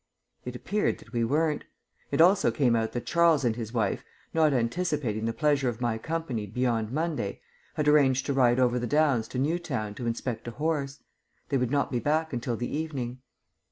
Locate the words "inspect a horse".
10.07-11.03